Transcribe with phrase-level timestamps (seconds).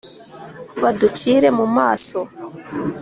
[0.81, 2.19] Baducire mu maso